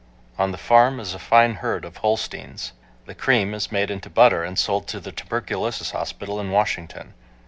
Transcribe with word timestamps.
On 0.39 0.51
the 0.51 0.57
farm 0.57 0.99
is 0.99 1.13
a 1.13 1.19
fine 1.19 1.53
herd 1.61 1.85
of 1.85 1.97
Holsteins. 1.97 2.71
The 3.05 3.13
cream 3.13 3.53
is 3.53 3.71
made 3.71 3.91
into 3.91 4.09
butter 4.09 4.43
and 4.43 4.57
sold 4.57 4.87
to 4.87 4.99
the 4.99 5.11
tuberculosis 5.11 5.91
hospital 5.91 6.39
in 6.39 6.49
Washington. 6.49 7.13